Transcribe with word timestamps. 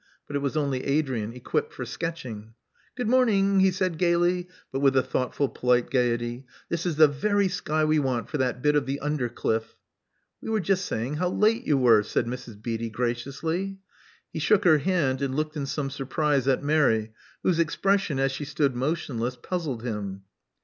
But 0.25 0.35
it 0.35 0.39
was 0.39 0.57
only 0.57 0.83
Adrian, 0.83 1.31
equipped 1.31 1.71
for 1.73 1.85
sketching. 1.85 2.55
Good 2.97 3.07
morning," 3.07 3.59
he 3.59 3.69
said 3.69 3.99
gaily, 3.99 4.47
but 4.71 4.79
with 4.79 4.97
a 4.97 5.03
thought 5.03 5.35
ful, 5.35 5.47
polite 5.47 5.91
gaiety. 5.91 6.47
This 6.69 6.87
is 6.87 6.95
the 6.95 7.07
very 7.07 7.47
sky 7.47 7.85
we 7.85 7.99
want 7.99 8.27
for 8.27 8.39
that 8.39 8.63
bit 8.63 8.75
of 8.75 8.87
the 8.87 8.99
undercliflf." 8.99 9.75
*'We 10.41 10.49
were 10.49 10.59
just 10.59 10.85
saying 10.87 11.17
how 11.17 11.29
late 11.29 11.67
you 11.67 11.77
were," 11.77 12.01
said 12.01 12.25
Mrs. 12.25 12.59
Beatty 12.59 12.89
graciously. 12.89 13.77
He 14.33 14.39
shook 14.39 14.63
her 14.63 14.79
hand, 14.79 15.21
and 15.21 15.35
looked 15.35 15.55
in 15.55 15.67
some 15.67 15.91
surprise 15.91 16.47
at 16.47 16.63
Mary, 16.63 17.11
whose 17.43 17.59
expression, 17.59 18.17
as 18.17 18.31
she 18.31 18.43
stood 18.45 18.75
motionless, 18.75 19.35
puzzled 19.39 19.83
him. 19.83 20.23